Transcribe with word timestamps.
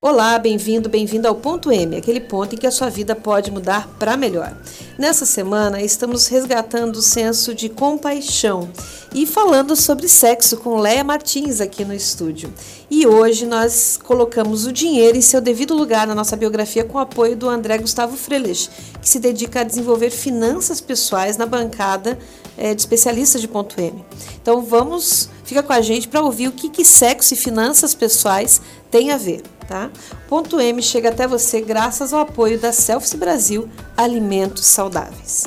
Olá, 0.00 0.38
bem-vindo, 0.38 0.88
bem-vindo 0.88 1.26
ao 1.26 1.34
ponto 1.34 1.72
M, 1.72 1.96
aquele 1.96 2.20
ponto 2.20 2.54
em 2.54 2.58
que 2.58 2.68
a 2.68 2.70
sua 2.70 2.88
vida 2.88 3.16
pode 3.16 3.50
mudar 3.50 3.88
para 3.98 4.16
melhor. 4.16 4.56
Nessa 4.96 5.26
semana 5.26 5.82
estamos 5.82 6.28
resgatando 6.28 6.94
o 6.94 7.02
senso 7.02 7.52
de 7.52 7.68
compaixão 7.68 8.70
e 9.12 9.26
falando 9.26 9.74
sobre 9.74 10.06
sexo 10.06 10.58
com 10.58 10.78
Leia 10.78 11.02
Martins 11.02 11.60
aqui 11.60 11.84
no 11.84 11.92
estúdio. 11.92 12.54
E 12.88 13.08
hoje 13.08 13.44
nós 13.44 13.98
colocamos 14.00 14.66
o 14.66 14.72
dinheiro 14.72 15.18
em 15.18 15.20
seu 15.20 15.40
devido 15.40 15.74
lugar 15.74 16.06
na 16.06 16.14
nossa 16.14 16.36
biografia 16.36 16.84
com 16.84 16.96
o 16.96 17.00
apoio 17.00 17.34
do 17.34 17.48
André 17.48 17.78
Gustavo 17.78 18.16
Freles, 18.16 18.70
que 19.02 19.08
se 19.08 19.18
dedica 19.18 19.62
a 19.62 19.64
desenvolver 19.64 20.10
finanças 20.10 20.80
pessoais 20.80 21.36
na 21.36 21.44
bancada 21.44 22.16
é, 22.56 22.72
de 22.72 22.80
especialistas 22.80 23.40
de 23.40 23.48
ponto 23.48 23.74
M. 23.80 24.04
Então 24.40 24.62
vamos, 24.62 25.28
fica 25.42 25.60
com 25.60 25.72
a 25.72 25.80
gente 25.80 26.06
para 26.06 26.22
ouvir 26.22 26.46
o 26.46 26.52
que, 26.52 26.70
que 26.70 26.84
sexo 26.84 27.34
e 27.34 27.36
finanças 27.36 27.96
pessoais 27.96 28.62
tem 28.92 29.10
a 29.10 29.16
ver. 29.16 29.42
Tá? 29.68 29.90
Ponto 30.30 30.58
M 30.58 30.82
chega 30.82 31.10
até 31.10 31.28
você 31.28 31.60
graças 31.60 32.14
ao 32.14 32.20
apoio 32.20 32.58
da 32.58 32.72
Selfie 32.72 33.18
Brasil 33.18 33.68
Alimentos 33.94 34.64
Saudáveis. 34.64 35.46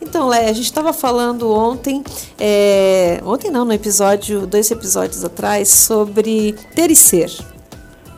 Então, 0.00 0.26
Léa, 0.26 0.50
a 0.50 0.52
gente 0.52 0.64
estava 0.64 0.92
falando 0.92 1.48
ontem, 1.52 2.02
é, 2.40 3.20
ontem 3.24 3.52
não, 3.52 3.64
no 3.64 3.72
episódio, 3.72 4.48
dois 4.48 4.68
episódios 4.68 5.24
atrás, 5.24 5.68
sobre 5.68 6.56
ter 6.74 6.90
e 6.90 6.96
ser. 6.96 7.30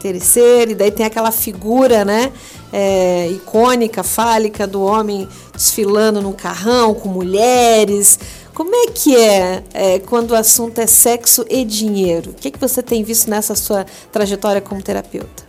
Ter 0.00 0.14
e 0.14 0.20
ser, 0.20 0.70
e 0.70 0.74
daí 0.74 0.90
tem 0.90 1.04
aquela 1.04 1.30
figura, 1.30 2.06
né, 2.06 2.32
é, 2.72 3.28
icônica, 3.30 4.02
fálica 4.02 4.66
do 4.66 4.82
homem 4.82 5.28
desfilando 5.54 6.22
num 6.22 6.32
carrão 6.32 6.94
com 6.94 7.08
mulheres. 7.10 8.18
Como 8.54 8.72
é 8.72 8.86
que 8.86 9.16
é, 9.16 9.64
é, 9.74 9.98
quando 9.98 10.30
o 10.30 10.36
assunto 10.36 10.78
é 10.78 10.86
sexo 10.86 11.44
e 11.50 11.64
dinheiro? 11.64 12.30
O 12.30 12.34
que, 12.34 12.46
é 12.46 12.50
que 12.52 12.58
você 12.58 12.80
tem 12.84 13.02
visto 13.02 13.28
nessa 13.28 13.56
sua 13.56 13.84
trajetória 14.12 14.60
como 14.60 14.80
terapeuta? 14.80 15.42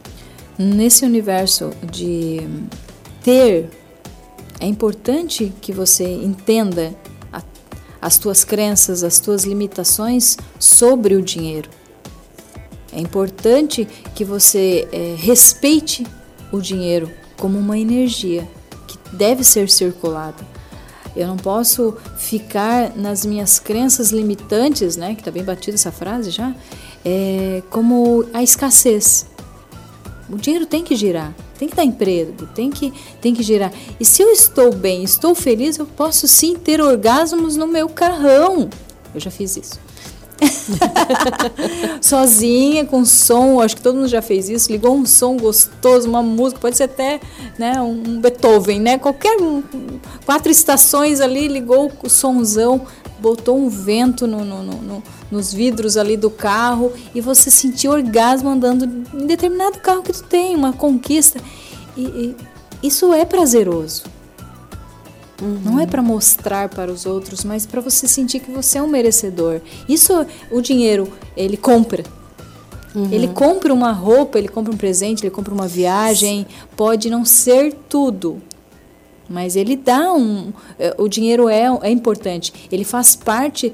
Nesse 0.57 1.05
universo 1.05 1.69
de 1.83 2.41
ter, 3.23 3.69
é 4.59 4.65
importante 4.65 5.53
que 5.61 5.71
você 5.71 6.03
entenda 6.03 6.95
a, 7.31 7.43
as 8.01 8.17
tuas 8.17 8.43
crenças, 8.43 9.03
as 9.03 9.19
tuas 9.19 9.43
limitações 9.43 10.35
sobre 10.57 11.13
o 11.13 11.21
dinheiro. 11.21 11.69
É 12.91 12.99
importante 12.99 13.87
que 14.15 14.25
você 14.25 14.87
é, 14.91 15.15
respeite 15.15 16.07
o 16.51 16.59
dinheiro 16.59 17.11
como 17.37 17.59
uma 17.59 17.77
energia 17.77 18.49
que 18.87 18.97
deve 19.15 19.43
ser 19.43 19.69
circulada. 19.69 20.54
Eu 21.15 21.27
não 21.27 21.37
posso 21.37 21.95
ficar 22.17 22.95
nas 22.95 23.25
minhas 23.25 23.59
crenças 23.59 24.11
limitantes, 24.11 24.97
né? 24.97 25.15
Que 25.15 25.21
está 25.21 25.31
bem 25.31 25.43
batida 25.43 25.75
essa 25.75 25.91
frase 25.91 26.29
já, 26.31 26.53
é, 27.03 27.63
como 27.69 28.25
a 28.33 28.43
escassez. 28.43 29.25
O 30.29 30.37
dinheiro 30.37 30.65
tem 30.65 30.83
que 30.83 30.95
girar, 30.95 31.33
tem 31.57 31.69
que 31.69 31.75
dar 31.75 31.83
emprego, 31.83 32.47
tem 32.47 32.71
que, 32.71 32.91
tem 33.21 33.33
que 33.33 33.43
girar. 33.43 33.71
E 33.99 34.03
se 34.03 34.23
eu 34.23 34.31
estou 34.31 34.73
bem, 34.73 35.03
estou 35.03 35.35
feliz, 35.35 35.77
eu 35.77 35.85
posso 35.85 36.27
sim 36.27 36.55
ter 36.55 36.81
orgasmos 36.81 37.55
no 37.55 37.67
meu 37.67 37.87
carrão. 37.87 38.69
Eu 39.13 39.19
já 39.21 39.29
fiz 39.29 39.55
isso. 39.55 39.84
Sozinha, 42.01 42.85
com 42.85 43.05
som, 43.05 43.61
acho 43.61 43.75
que 43.75 43.81
todo 43.81 43.95
mundo 43.95 44.07
já 44.07 44.21
fez 44.21 44.49
isso, 44.49 44.71
ligou 44.71 44.95
um 44.95 45.05
som 45.05 45.37
gostoso, 45.37 46.07
uma 46.07 46.23
música, 46.23 46.59
pode 46.59 46.77
ser 46.77 46.83
até 46.83 47.19
né, 47.57 47.81
um 47.81 48.19
Beethoven, 48.19 48.79
né? 48.79 48.97
Qualquer 48.97 49.37
um, 49.41 49.63
quatro 50.25 50.51
estações 50.51 51.21
ali, 51.21 51.47
ligou 51.47 51.91
o 52.03 52.09
somzão, 52.09 52.81
botou 53.19 53.57
um 53.57 53.69
vento 53.69 54.27
no, 54.27 54.43
no, 54.43 54.63
no, 54.63 55.03
nos 55.31 55.53
vidros 55.53 55.97
ali 55.97 56.17
do 56.17 56.29
carro 56.29 56.91
e 57.13 57.21
você 57.21 57.49
sentiu 57.49 57.91
orgasmo 57.91 58.49
andando 58.49 58.85
em 59.13 59.25
determinado 59.25 59.79
carro 59.79 60.03
que 60.03 60.13
tu 60.13 60.23
tem, 60.23 60.55
uma 60.55 60.73
conquista. 60.73 61.39
E, 61.95 62.01
e 62.01 62.35
isso 62.83 63.13
é 63.13 63.25
prazeroso. 63.25 64.14
Uhum. 65.41 65.59
Não 65.63 65.79
é 65.79 65.85
para 65.85 66.01
mostrar 66.01 66.69
para 66.69 66.91
os 66.91 67.05
outros, 67.05 67.43
mas 67.43 67.65
para 67.65 67.81
você 67.81 68.07
sentir 68.07 68.39
que 68.39 68.51
você 68.51 68.77
é 68.77 68.81
um 68.81 68.87
merecedor. 68.87 69.61
Isso 69.87 70.25
o 70.49 70.61
dinheiro 70.61 71.11
ele 71.35 71.57
compra. 71.57 72.03
Uhum. 72.93 73.09
Ele 73.11 73.27
compra 73.27 73.73
uma 73.73 73.91
roupa, 73.91 74.37
ele 74.37 74.47
compra 74.47 74.73
um 74.73 74.77
presente, 74.77 75.23
ele 75.23 75.31
compra 75.31 75.53
uma 75.53 75.67
viagem. 75.67 76.47
Pode 76.77 77.09
não 77.09 77.25
ser 77.25 77.73
tudo, 77.89 78.41
mas 79.29 79.57
ele 79.57 79.75
dá 79.75 80.13
um. 80.13 80.53
Eh, 80.79 80.95
o 80.97 81.09
dinheiro 81.09 81.49
é, 81.49 81.65
é 81.81 81.89
importante. 81.89 82.53
Ele 82.71 82.85
faz 82.85 83.15
parte 83.15 83.71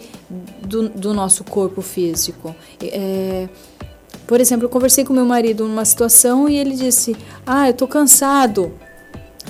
do, 0.61 0.89
do 0.89 1.13
nosso 1.13 1.44
corpo 1.44 1.81
físico. 1.83 2.55
É, 2.81 3.47
por 4.25 4.39
exemplo, 4.39 4.66
eu 4.66 4.69
conversei 4.69 5.03
com 5.03 5.13
meu 5.13 5.25
marido 5.25 5.67
numa 5.67 5.85
situação 5.85 6.50
e 6.50 6.55
ele 6.55 6.75
disse: 6.75 7.16
Ah, 7.45 7.67
eu 7.67 7.71
estou 7.71 7.88
cansado. 7.88 8.73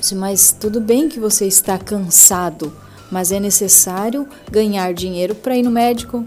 Disse, 0.02 0.16
mas 0.16 0.54
tudo 0.60 0.82
bem 0.82 1.08
que 1.08 1.20
você 1.20 1.46
está 1.46 1.78
cansado, 1.78 2.74
mas 3.12 3.32
é 3.32 3.40
necessário 3.40 4.28
ganhar 4.50 4.92
dinheiro 4.96 5.36
para 5.36 5.56
ir 5.56 5.62
no 5.62 5.70
médico, 5.70 6.26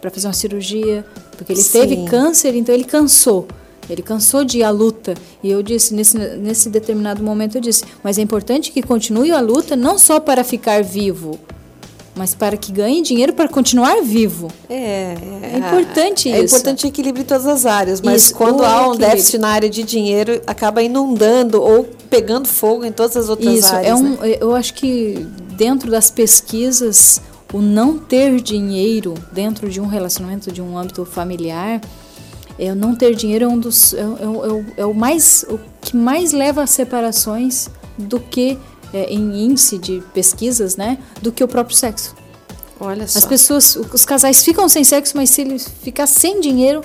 para 0.00 0.10
fazer 0.10 0.26
uma 0.26 0.32
cirurgia, 0.32 1.04
porque 1.36 1.52
ele 1.52 1.62
Sim. 1.62 1.80
teve 1.80 2.04
câncer, 2.06 2.54
então 2.54 2.74
ele 2.74 2.84
cansou. 2.84 3.46
Ele 3.90 4.00
cansou 4.00 4.42
de 4.42 4.60
ir 4.60 4.62
à 4.62 4.70
luta. 4.70 5.14
E 5.42 5.50
eu 5.50 5.62
disse, 5.62 5.92
nesse, 5.92 6.16
nesse 6.16 6.70
determinado 6.70 7.22
momento, 7.22 7.56
eu 7.56 7.60
disse, 7.60 7.84
mas 8.02 8.16
é 8.16 8.22
importante 8.22 8.72
que 8.72 8.80
continue 8.80 9.30
a 9.32 9.40
luta 9.40 9.76
não 9.76 9.98
só 9.98 10.18
para 10.18 10.42
ficar 10.42 10.82
vivo, 10.82 11.38
mas 12.20 12.34
para 12.34 12.54
que 12.54 12.70
ganhe 12.70 13.00
dinheiro 13.00 13.32
para 13.32 13.48
continuar 13.48 14.02
vivo. 14.02 14.48
É, 14.68 14.74
é, 14.74 15.50
é 15.54 15.56
importante 15.56 16.30
é, 16.30 16.32
isso. 16.32 16.54
É 16.54 16.58
importante 16.58 16.86
equilíbrio 16.86 17.22
em 17.22 17.24
todas 17.24 17.46
as 17.46 17.64
áreas, 17.64 18.02
mas 18.02 18.24
isso, 18.24 18.34
quando 18.34 18.62
há 18.62 18.90
um 18.90 18.94
déficit 18.94 19.38
na 19.38 19.48
área 19.48 19.70
de 19.70 19.82
dinheiro, 19.82 20.38
acaba 20.46 20.82
inundando 20.82 21.62
ou 21.62 21.88
pegando 22.10 22.46
fogo 22.46 22.84
em 22.84 22.92
todas 22.92 23.16
as 23.16 23.30
outras 23.30 23.54
isso, 23.54 23.74
áreas. 23.74 23.88
É 23.90 23.94
um, 23.94 24.10
né? 24.10 24.36
Eu 24.38 24.54
acho 24.54 24.74
que 24.74 25.26
dentro 25.52 25.90
das 25.90 26.10
pesquisas, 26.10 27.22
o 27.54 27.62
não 27.62 27.96
ter 27.96 28.38
dinheiro 28.42 29.14
dentro 29.32 29.70
de 29.70 29.80
um 29.80 29.86
relacionamento, 29.86 30.52
de 30.52 30.60
um 30.60 30.76
âmbito 30.76 31.06
familiar, 31.06 31.80
é, 32.58 32.70
o 32.70 32.74
não 32.74 32.94
ter 32.94 33.14
dinheiro 33.14 33.46
é 33.46 33.48
um 33.48 33.58
dos 33.58 33.94
é, 33.94 34.00
é, 34.00 34.02
é, 34.02 34.64
é 34.82 34.84
o 34.84 34.92
mais 34.92 35.46
o 35.48 35.58
que 35.80 35.96
mais 35.96 36.32
leva 36.32 36.62
a 36.62 36.66
separações 36.66 37.70
do 37.96 38.20
que 38.20 38.58
é, 38.92 39.12
em 39.12 39.44
índice 39.44 39.78
de 39.78 40.02
pesquisas, 40.14 40.76
né, 40.76 40.98
do 41.20 41.30
que 41.32 41.42
o 41.42 41.48
próprio 41.48 41.76
sexo. 41.76 42.14
Olha 42.78 43.06
só. 43.06 43.18
As 43.18 43.26
pessoas, 43.26 43.76
os 43.76 44.04
casais 44.04 44.42
ficam 44.42 44.68
sem 44.68 44.84
sexo, 44.84 45.16
mas 45.16 45.30
se 45.30 45.42
ele 45.42 45.58
ficar 45.58 46.06
sem 46.06 46.40
dinheiro, 46.40 46.82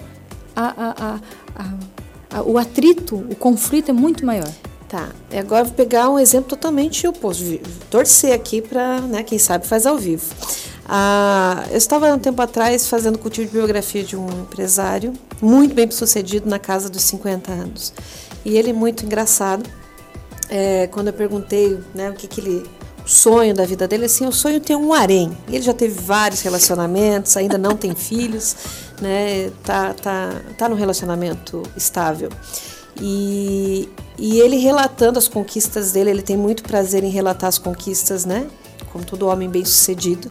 a, 0.55 1.19
a, 1.55 2.37
a, 2.37 2.41
o 2.43 2.57
atrito, 2.57 3.15
o 3.15 3.35
conflito 3.35 3.89
é 3.89 3.93
muito 3.93 4.25
maior. 4.25 4.51
Tá, 4.87 5.09
e 5.31 5.37
agora 5.37 5.63
vou 5.63 5.73
pegar 5.73 6.09
um 6.09 6.19
exemplo 6.19 6.49
totalmente 6.49 7.07
oposto, 7.07 7.43
torcer 7.89 8.33
aqui 8.33 8.61
para, 8.61 9.01
né, 9.01 9.23
quem 9.23 9.39
sabe 9.39 9.65
faz 9.65 9.87
ao 9.87 9.97
vivo. 9.97 10.23
Ah, 10.87 11.65
eu 11.71 11.77
estava 11.77 12.13
um 12.13 12.19
tempo 12.19 12.39
atrás 12.39 12.87
fazendo 12.87 13.17
cultivo 13.17 13.47
de 13.47 13.53
biografia 13.53 14.03
de 14.03 14.15
um 14.15 14.27
empresário 14.41 15.13
muito 15.41 15.73
bem 15.73 15.89
sucedido 15.89 16.47
na 16.47 16.59
casa 16.59 16.87
dos 16.87 17.01
50 17.01 17.51
anos. 17.51 17.91
E 18.45 18.55
ele 18.55 18.71
muito 18.71 19.03
engraçado 19.03 19.67
é, 20.49 20.87
quando 20.87 21.07
eu 21.07 21.13
perguntei 21.13 21.79
né, 21.93 22.09
o 22.09 22.13
que, 22.13 22.27
que 22.27 22.41
ele. 22.41 22.65
O 23.03 23.07
sonho 23.07 23.53
da 23.53 23.63
vida 23.65 23.87
dele, 23.87 24.05
assim, 24.05 24.25
o 24.25 24.31
sonho 24.31 24.59
ter 24.59 24.75
um 24.75 24.91
harém. 24.91 25.37
Ele 25.47 25.61
já 25.61 25.75
teve 25.75 25.93
vários 25.93 26.41
relacionamentos, 26.41 27.37
ainda 27.37 27.55
não 27.55 27.77
tem 27.77 27.93
filhos, 27.93 28.55
né? 28.99 29.51
Tá, 29.63 29.93
tá, 29.93 30.41
tá 30.57 30.67
num 30.67 30.75
relacionamento 30.75 31.61
estável. 31.77 32.29
E, 32.99 33.87
e 34.17 34.39
ele 34.39 34.57
relatando 34.57 35.19
as 35.19 35.27
conquistas 35.27 35.91
dele, 35.91 36.09
ele 36.09 36.21
tem 36.23 36.35
muito 36.35 36.63
prazer 36.63 37.03
em 37.03 37.09
relatar 37.09 37.47
as 37.47 37.59
conquistas, 37.59 38.25
né? 38.25 38.47
Como 38.91 39.05
todo 39.05 39.27
homem 39.27 39.49
bem 39.49 39.63
sucedido. 39.63 40.27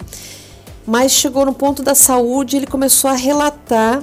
Mas 0.87 1.13
chegou 1.13 1.47
no 1.47 1.55
ponto 1.55 1.83
da 1.83 1.95
saúde, 1.95 2.57
ele 2.57 2.67
começou 2.67 3.09
a 3.09 3.15
relatar 3.15 4.03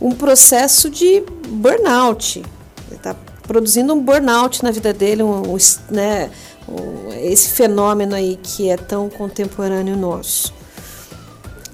um 0.00 0.10
processo 0.10 0.90
de 0.90 1.22
burnout. 1.48 2.38
Ele 2.38 2.96
está 2.96 3.14
produzindo 3.48 3.94
um 3.94 4.00
burnout 4.00 4.62
na 4.62 4.70
vida 4.70 4.92
dele, 4.92 5.22
um, 5.22 5.54
um, 5.54 5.56
né, 5.90 6.30
um, 6.68 7.12
esse 7.24 7.48
fenômeno 7.48 8.14
aí 8.14 8.38
que 8.40 8.68
é 8.68 8.76
tão 8.76 9.08
contemporâneo 9.08 9.96
nosso. 9.96 10.52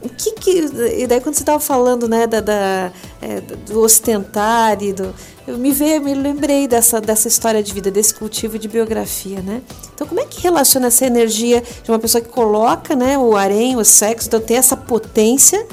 O 0.00 0.08
que 0.08 0.32
que. 0.32 0.50
E 0.98 1.06
daí 1.06 1.20
quando 1.20 1.34
você 1.34 1.42
estava 1.42 1.58
falando 1.58 2.06
né, 2.06 2.26
da, 2.26 2.40
da 2.40 2.92
é, 3.20 3.40
do 3.40 3.80
ostentar 3.80 4.80
e 4.82 4.92
do. 4.92 5.14
Eu 5.46 5.58
me 5.58 5.72
veio, 5.72 6.02
me 6.02 6.14
lembrei 6.14 6.68
dessa, 6.68 7.00
dessa 7.00 7.26
história 7.26 7.62
de 7.62 7.72
vida, 7.72 7.90
desse 7.90 8.14
cultivo 8.14 8.58
de 8.58 8.68
biografia, 8.68 9.40
né? 9.42 9.60
Então, 9.94 10.06
como 10.06 10.20
é 10.20 10.24
que 10.24 10.40
relaciona 10.42 10.86
essa 10.86 11.04
energia 11.04 11.62
de 11.82 11.90
uma 11.90 11.98
pessoa 11.98 12.22
que 12.22 12.30
coloca 12.30 12.96
né, 12.96 13.18
o 13.18 13.36
harém, 13.36 13.76
o 13.76 13.84
sexo, 13.84 14.28
então 14.28 14.40
tem 14.40 14.56
essa 14.56 14.74
potência, 14.74 15.66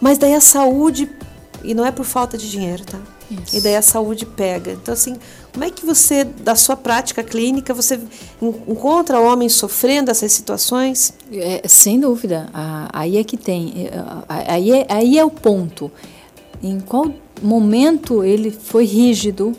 mas 0.00 0.16
daí 0.16 0.34
a 0.34 0.40
saúde, 0.40 1.10
e 1.62 1.74
não 1.74 1.84
é 1.84 1.90
por 1.90 2.06
falta 2.06 2.38
de 2.38 2.50
dinheiro, 2.50 2.84
tá? 2.86 2.98
Isso. 3.30 3.56
E 3.56 3.60
daí 3.60 3.76
a 3.76 3.82
saúde 3.82 4.24
pega. 4.24 4.72
Então, 4.72 4.94
assim, 4.94 5.16
como 5.52 5.64
é 5.64 5.70
que 5.70 5.84
você, 5.84 6.24
da 6.24 6.54
sua 6.54 6.76
prática 6.76 7.22
clínica, 7.22 7.72
você 7.74 7.98
encontra 8.40 9.18
homens 9.18 9.54
sofrendo 9.54 10.10
essas 10.10 10.32
situações? 10.32 11.12
É, 11.32 11.62
sem 11.66 11.98
dúvida. 11.98 12.48
aí 12.92 13.16
é 13.16 13.24
que 13.24 13.36
tem. 13.36 13.86
É, 13.86 13.92
aí 14.28 14.72
é, 14.72 14.86
aí 14.88 15.18
é 15.18 15.24
o 15.24 15.30
ponto. 15.30 15.90
Em 16.62 16.80
qual 16.80 17.12
momento 17.42 18.24
ele 18.24 18.50
foi 18.50 18.84
rígido, 18.84 19.56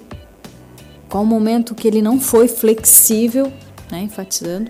qual 1.08 1.26
momento 1.26 1.74
que 1.74 1.88
ele 1.88 2.02
não 2.02 2.20
foi 2.20 2.48
flexível, 2.48 3.52
né, 3.92 4.02
enfatizando, 4.02 4.70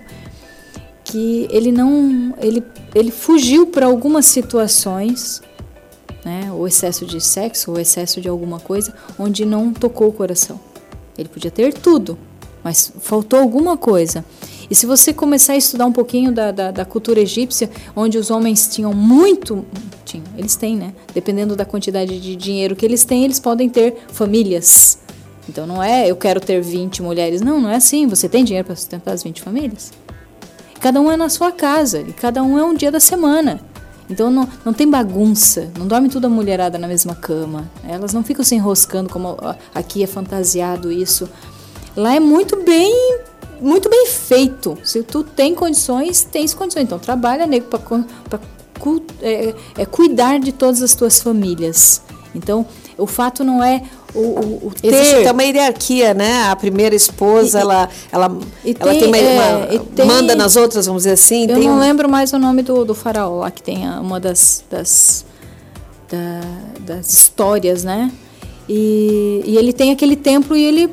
que 1.04 1.48
ele 1.50 1.70
não, 1.70 2.34
ele, 2.38 2.62
ele 2.94 3.10
fugiu 3.10 3.66
para 3.66 3.86
algumas 3.86 4.26
situações, 4.26 5.42
né, 6.24 6.50
o 6.52 6.66
excesso 6.66 7.04
de 7.04 7.20
sexo, 7.20 7.72
o 7.72 7.78
excesso 7.78 8.20
de 8.20 8.28
alguma 8.28 8.60
coisa, 8.60 8.94
onde 9.18 9.44
não 9.44 9.72
tocou 9.72 10.08
o 10.08 10.12
coração. 10.12 10.69
Ele 11.20 11.28
podia 11.28 11.50
ter 11.50 11.72
tudo, 11.74 12.18
mas 12.62 12.92
faltou 13.00 13.38
alguma 13.38 13.76
coisa. 13.76 14.24
E 14.70 14.74
se 14.74 14.86
você 14.86 15.12
começar 15.12 15.54
a 15.54 15.56
estudar 15.56 15.86
um 15.86 15.92
pouquinho 15.92 16.30
da, 16.30 16.52
da, 16.52 16.70
da, 16.70 16.84
cultura 16.84 17.20
egípcia, 17.20 17.68
onde 17.94 18.16
os 18.16 18.30
homens 18.30 18.68
tinham 18.68 18.92
muito. 18.92 19.64
Tinham, 20.04 20.24
eles 20.36 20.54
têm, 20.54 20.76
né? 20.76 20.94
Dependendo 21.12 21.56
da 21.56 21.64
quantidade 21.64 22.20
de 22.20 22.36
dinheiro 22.36 22.76
que 22.76 22.86
eles 22.86 23.04
têm, 23.04 23.24
eles 23.24 23.40
podem 23.40 23.68
ter 23.68 23.96
famílias. 24.12 24.98
Então 25.48 25.66
não 25.66 25.82
é 25.82 26.08
eu 26.08 26.14
quero 26.14 26.40
ter 26.40 26.60
20 26.60 27.02
mulheres. 27.02 27.40
Não, 27.40 27.60
não 27.60 27.68
é 27.68 27.76
assim. 27.76 28.06
Você 28.06 28.28
tem 28.28 28.44
dinheiro 28.44 28.66
para 28.66 28.76
sustentar 28.76 29.12
as 29.12 29.24
20 29.24 29.42
famílias? 29.42 29.92
Cada 30.80 31.00
um 31.00 31.10
é 31.10 31.16
na 31.16 31.28
sua 31.28 31.50
casa 31.50 32.00
e 32.00 32.12
cada 32.12 32.42
um 32.42 32.56
é 32.56 32.64
um 32.64 32.72
dia 32.72 32.92
da 32.92 33.00
semana. 33.00 33.60
Então 34.10 34.28
não, 34.28 34.48
não 34.64 34.72
tem 34.72 34.90
bagunça, 34.90 35.70
não 35.78 35.86
dorme 35.86 36.08
toda 36.08 36.26
a 36.26 36.30
mulherada 36.30 36.76
na 36.76 36.88
mesma 36.88 37.14
cama. 37.14 37.70
Elas 37.84 38.12
não 38.12 38.24
ficam 38.24 38.44
se 38.44 38.56
enroscando 38.56 39.08
como 39.08 39.36
aqui 39.72 40.02
é 40.02 40.06
fantasiado 40.06 40.90
isso. 40.90 41.28
Lá 41.96 42.14
é 42.14 42.20
muito 42.20 42.62
bem 42.64 43.20
muito 43.60 43.88
bem 43.88 44.06
feito. 44.06 44.76
Se 44.82 45.02
tu 45.02 45.22
tem 45.22 45.54
condições, 45.54 46.22
tens 46.24 46.52
condições. 46.52 46.84
Então 46.84 46.98
trabalha 46.98 47.46
nego 47.46 47.66
para 47.66 47.80
é, 49.20 49.54
é, 49.78 49.86
cuidar 49.86 50.40
de 50.40 50.50
todas 50.50 50.82
as 50.82 50.94
tuas 50.94 51.22
famílias. 51.22 52.02
Então 52.34 52.66
o 52.98 53.06
fato 53.06 53.44
não 53.44 53.62
é 53.62 53.82
o, 54.14 54.18
o, 54.18 54.66
o 54.68 54.72
ter... 54.74 54.92
Existe 54.92 55.30
uma 55.30 55.42
hierarquia, 55.42 56.14
né? 56.14 56.44
A 56.44 56.56
primeira 56.56 56.94
esposa, 56.94 57.58
e, 57.58 57.62
ela, 57.62 57.88
ela, 58.10 58.24
ela 58.24 58.90
tem, 58.90 59.00
tem, 59.00 59.08
uma, 59.08 59.16
é, 59.16 59.70
uma 59.72 59.84
tem, 59.94 60.06
manda 60.06 60.34
nas 60.34 60.56
outras, 60.56 60.86
vamos 60.86 61.02
dizer 61.02 61.14
assim. 61.14 61.46
Eu 61.48 61.58
não 61.58 61.76
um... 61.76 61.78
lembro 61.78 62.08
mais 62.08 62.32
o 62.32 62.38
nome 62.38 62.62
do, 62.62 62.84
do 62.84 62.94
faraó 62.94 63.40
lá, 63.40 63.50
que 63.50 63.62
tem 63.62 63.88
uma 63.88 64.18
das, 64.18 64.64
das, 64.70 65.24
da, 66.10 66.40
das 66.80 67.12
histórias, 67.12 67.84
né? 67.84 68.10
E, 68.68 69.42
e 69.44 69.56
ele 69.56 69.72
tem 69.72 69.90
aquele 69.90 70.16
templo 70.16 70.56
e 70.56 70.64
ele 70.64 70.90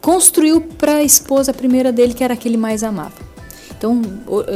construiu 0.00 0.60
para 0.60 0.96
a 0.96 1.02
esposa 1.02 1.52
primeira 1.52 1.92
dele, 1.92 2.14
que 2.14 2.24
era 2.24 2.34
aquele 2.34 2.56
mais 2.56 2.82
amava. 2.82 3.28
Então, 3.76 4.00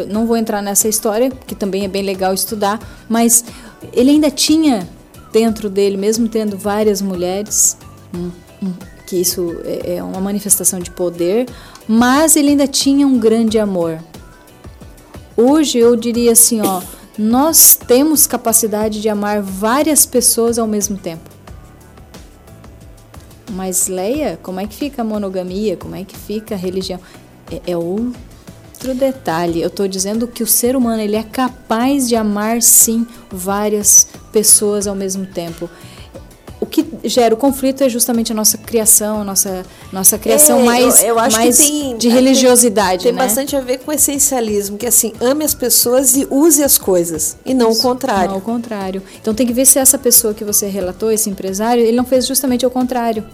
não 0.08 0.26
vou 0.26 0.37
entrar 0.37 0.61
nessa 0.61 0.88
história, 0.88 1.31
que 1.46 1.55
também 1.55 1.85
é 1.85 1.88
bem 1.88 2.02
legal 2.02 2.35
estudar, 2.35 2.81
mas 3.08 3.44
ele 3.93 4.11
ainda 4.11 4.31
tinha 4.31 4.88
dentro 5.32 5.70
dele, 5.70 5.96
mesmo 5.96 6.29
tendo 6.29 6.56
várias 6.56 7.00
mulheres, 7.00 7.76
que 9.06 9.17
isso 9.17 9.56
é, 9.64 9.96
é 9.96 10.02
uma 10.02 10.20
manifestação 10.20 10.79
de 10.79 10.90
poder, 10.90 11.49
mas 11.88 12.37
ele 12.37 12.50
ainda 12.50 12.67
tinha 12.67 13.06
um 13.06 13.19
grande 13.19 13.58
amor. 13.58 13.99
Hoje 15.37 15.79
eu 15.79 15.96
diria 15.96 16.32
assim, 16.32 16.61
ó, 16.61 16.82
nós 17.19 17.75
temos 17.75 18.26
capacidade 18.26 19.00
de 19.00 19.08
amar 19.08 19.43
várias 19.43 20.06
pessoas 20.06 20.58
ao 20.58 20.67
mesmo 20.67 20.96
tempo. 20.96 21.31
Mas 23.50 23.87
Leia, 23.87 24.38
como 24.43 24.61
é 24.61 24.67
que 24.67 24.75
fica 24.75 25.02
a 25.02 25.05
monogamia? 25.05 25.76
Como 25.76 25.94
é 25.94 26.05
que 26.05 26.17
fica 26.17 26.55
a 26.55 26.58
religião? 26.58 26.99
É, 27.50 27.73
é 27.73 27.76
outro 27.76 28.94
detalhe. 28.94 29.61
Eu 29.61 29.69
estou 29.69 29.87
dizendo 29.87 30.26
que 30.26 30.43
o 30.43 30.46
ser 30.46 30.75
humano 30.75 31.02
ele 31.02 31.17
é 31.17 31.23
capaz 31.23 32.08
de 32.08 32.17
amar 32.17 32.62
sim 32.62 33.06
várias 33.31 34.08
pessoas 34.32 34.87
ao 34.87 34.94
mesmo 34.94 35.26
tempo. 35.26 35.69
O 36.61 36.67
que 36.67 36.87
gera 37.02 37.34
o 37.34 37.37
conflito 37.37 37.82
é 37.82 37.88
justamente 37.88 38.31
a 38.31 38.34
nossa 38.37 38.56
criação, 38.56 39.23
a 39.23 39.25
nossa, 39.25 39.67
nossa 39.93 40.17
criação 40.17 40.61
é, 40.61 40.64
mais, 40.64 41.00
eu, 41.00 41.08
eu 41.08 41.19
acho 41.19 41.37
mais 41.37 41.58
que 41.58 41.67
tem, 41.67 41.96
de 41.96 42.08
religiosidade. 42.08 43.02
Tem, 43.02 43.12
né? 43.12 43.19
bastante 43.19 43.56
a 43.56 43.61
ver 43.61 43.79
com 43.79 43.90
o 43.90 43.94
essencialismo, 43.94 44.79
que 44.79 44.87
assim, 44.87 45.12
ame 45.20 45.44
as 45.44 45.55
pessoas 45.55 46.14
e 46.17 46.25
use 46.31 46.62
as 46.62 46.79
coisas, 46.79 47.37
e 47.44 47.52
não 47.52 47.70
Isso, 47.70 47.81
o 47.81 47.82
contrário. 47.82 48.31
Não 48.31 48.38
o 48.38 48.40
contrário. 48.40 49.02
Então 49.20 49.34
tem 49.34 49.44
que 49.44 49.52
ver 49.52 49.67
se 49.67 49.81
essa 49.81 49.99
pessoa 49.99 50.35
que 50.35 50.44
você 50.44 50.69
relatou, 50.69 51.11
esse 51.11 51.28
empresário, 51.28 51.82
ele 51.82 51.96
não 51.96 52.05
fez 52.05 52.28
justamente 52.28 52.64
o 52.64 52.70
contrário. 52.70 53.25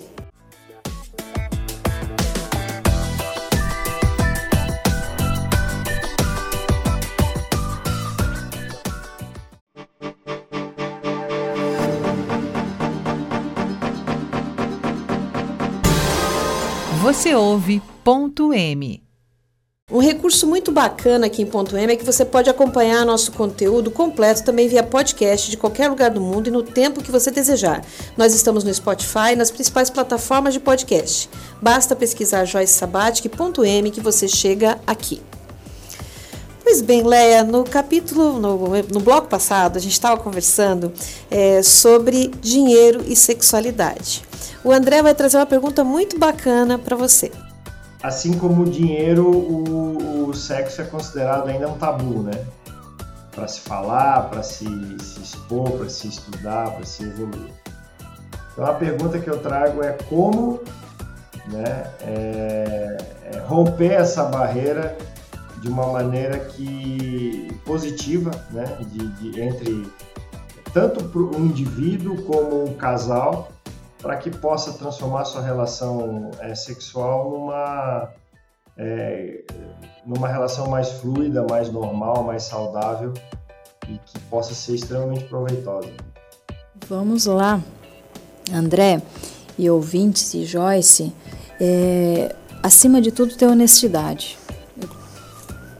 Você 17.02 17.36
ouve 17.36 17.82
ponto 18.04 18.54
M. 18.54 19.03
Um 19.92 20.00
recurso 20.00 20.48
muito 20.48 20.72
bacana 20.72 21.26
aqui 21.26 21.42
em 21.42 21.46
Ponto 21.46 21.76
M 21.76 21.92
é 21.92 21.98
que 21.98 22.06
você 22.06 22.24
pode 22.24 22.50
acompanhar 22.50 23.06
nosso 23.06 23.34
conteúdo 23.34 23.92
completo 23.92 24.42
também 24.42 24.66
via 24.66 24.82
podcast 24.82 25.52
de 25.52 25.58
qualquer 25.58 25.90
lugar 25.90 26.10
do 26.10 26.22
mundo 26.22 26.48
e 26.48 26.52
no 26.52 26.64
tempo 26.64 27.04
que 27.04 27.12
você 27.12 27.30
desejar. 27.30 27.84
Nós 28.16 28.34
estamos 28.34 28.64
no 28.64 28.74
Spotify 28.74 29.34
e 29.34 29.36
nas 29.36 29.52
principais 29.52 29.90
plataformas 29.90 30.54
de 30.54 30.62
podcast. 30.62 31.30
Basta 31.62 31.98
pesquisar 31.98 32.46
Joyce 32.46 32.74
Sabatic 32.74 33.28
Ponto 33.36 33.66
M 33.66 33.92
que 33.92 34.00
você 34.00 34.26
chega 34.26 34.80
aqui. 34.88 35.22
Pois 36.64 36.82
bem, 36.82 37.04
Leia, 37.04 37.44
no 37.44 37.66
capítulo, 37.66 38.40
no, 38.40 38.70
no 38.84 39.00
bloco 39.02 39.28
passado, 39.28 39.76
a 39.76 39.82
gente 39.82 39.92
estava 39.92 40.16
conversando 40.16 40.94
é, 41.30 41.62
sobre 41.62 42.30
dinheiro 42.40 43.04
e 43.06 43.18
sexualidade. 43.18 44.24
O 44.64 44.72
André 44.72 45.02
vai 45.02 45.14
trazer 45.14 45.36
uma 45.36 45.46
pergunta 45.46 45.84
muito 45.84 46.18
bacana 46.18 46.80
para 46.80 46.96
você 46.96 47.30
assim 48.04 48.38
como 48.38 48.64
o 48.64 48.70
dinheiro, 48.70 49.26
o, 49.26 50.28
o 50.28 50.34
sexo 50.34 50.82
é 50.82 50.84
considerado 50.84 51.48
ainda 51.48 51.70
um 51.70 51.78
tabu, 51.78 52.22
né? 52.22 52.46
Para 53.34 53.48
se 53.48 53.62
falar, 53.62 54.30
para 54.30 54.44
se, 54.44 54.66
se 55.02 55.22
expor, 55.22 55.72
para 55.72 55.90
se 55.90 56.10
estudar, 56.10 56.70
para 56.72 56.86
se 56.86 57.04
evoluir. 57.04 57.54
Então 58.52 58.66
a 58.66 58.74
pergunta 58.74 59.18
que 59.18 59.30
eu 59.30 59.40
trago 59.40 59.82
é 59.82 59.94
como 60.10 60.62
né, 61.48 61.86
é, 62.02 62.98
é 63.32 63.40
romper 63.48 63.94
essa 63.94 64.26
barreira 64.26 64.96
de 65.62 65.70
uma 65.70 65.88
maneira 65.88 66.38
que 66.38 67.48
positiva, 67.66 68.30
né, 68.52 68.66
de, 68.92 69.08
de 69.08 69.42
entre 69.42 69.88
tanto 70.74 71.06
o 71.18 71.40
indivíduo 71.40 72.22
como 72.24 72.66
um 72.66 72.74
casal 72.74 73.53
para 74.04 74.18
que 74.18 74.30
possa 74.30 74.74
transformar 74.74 75.24
sua 75.24 75.42
relação 75.42 76.30
é, 76.42 76.54
sexual 76.54 77.32
numa, 77.32 78.10
é, 78.78 79.44
numa 80.06 80.28
relação 80.28 80.68
mais 80.68 80.92
fluida, 80.92 81.46
mais 81.50 81.72
normal, 81.72 82.22
mais 82.22 82.44
saudável 82.44 83.14
e 83.88 83.98
que 84.06 84.20
possa 84.30 84.54
ser 84.54 84.76
extremamente 84.76 85.24
proveitosa. 85.24 85.90
Vamos 86.88 87.26
lá, 87.26 87.62
André 88.54 89.02
e 89.58 89.70
ouvintes 89.70 90.34
e 90.34 90.44
Joyce, 90.46 91.14
é, 91.62 92.36
acima 92.62 93.02
de 93.02 93.10
tudo 93.10 93.36
ter 93.36 93.48
honestidade. 93.48 94.38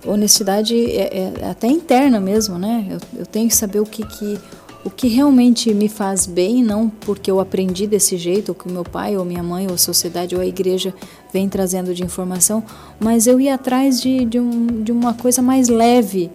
Honestidade 0.06 0.76
é, 0.76 1.42
é, 1.42 1.50
até 1.50 1.68
interna 1.68 2.22
mesmo, 2.22 2.58
né? 2.58 2.88
Eu, 2.90 3.20
eu 3.20 3.26
tenho 3.26 3.50
que 3.50 3.56
saber 3.56 3.80
o 3.82 3.86
que, 3.86 4.06
que 4.06 4.40
o 4.84 4.90
que 4.90 5.08
realmente 5.08 5.74
me 5.74 5.88
faz 5.88 6.26
bem, 6.26 6.62
não 6.62 6.90
porque 6.90 7.32
eu 7.32 7.40
aprendi 7.40 7.88
desse 7.88 8.18
jeito, 8.18 8.50
ou 8.50 8.56
que 8.56 8.70
meu 8.70 8.84
pai, 8.84 9.16
ou 9.16 9.24
minha 9.24 9.44
mãe, 9.44 9.68
ou 9.68 9.76
a 9.76 9.78
sociedade, 9.78 10.36
ou 10.36 10.42
a 10.42 10.46
igreja 10.46 10.94
vem 11.32 11.48
trazendo 11.48 11.94
de 11.94 12.04
informação, 12.04 12.64
mas 13.00 13.26
eu 13.26 13.40
ia 13.40 13.56
atrás 13.56 14.02
de, 14.02 14.26
de, 14.26 14.40
um, 14.40 14.84
de 14.84 14.92
uma 14.92 15.14
coisa 15.14 15.42
mais 15.42 15.70
leve, 15.70 16.30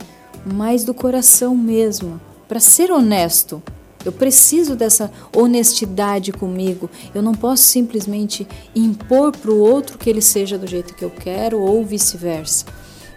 mais 0.47 0.83
do 0.83 0.95
coração 0.95 1.55
mesmo. 1.55 2.21
para 2.49 2.61
ser 2.61 2.91
honesto. 2.91 3.63
Eu 4.05 4.13
preciso 4.13 4.75
dessa 4.75 5.11
honestidade 5.37 6.33
comigo. 6.33 6.89
Eu 7.15 7.21
não 7.21 7.35
posso 7.35 7.65
simplesmente 7.65 8.47
impor 8.75 9.37
para 9.37 9.51
o 9.51 9.59
outro 9.59 9.99
que 9.99 10.09
ele 10.09 10.23
seja 10.23 10.57
do 10.57 10.67
jeito 10.67 10.95
que 10.95 11.05
eu 11.05 11.11
quero 11.11 11.61
ou 11.61 11.85
vice-versa. 11.85 12.65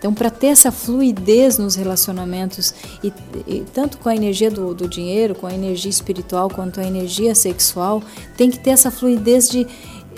Então, 0.02 0.16
para 0.16 0.32
ter 0.32 0.48
essa 0.48 0.72
fluidez 0.72 1.60
nos 1.60 1.76
relacionamentos, 1.76 2.74
e, 3.04 3.14
e 3.46 3.64
tanto 3.72 4.00
com 4.00 4.10
a 4.10 4.16
energia 4.16 4.50
do, 4.50 4.74
do, 4.74 4.88
dinheiro, 4.88 5.36
com 5.36 5.46
a 5.46 5.54
energia 5.54 5.92
espiritual, 5.92 6.50
quanto 6.50 6.80
a 6.80 6.84
energia 6.84 7.36
sexual, 7.36 8.02
tem 8.36 8.50
que 8.50 8.58
ter 8.58 8.72
essa 8.72 8.90
fluidez 8.90 9.48
de. 9.48 9.68